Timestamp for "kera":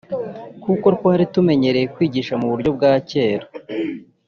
3.09-3.45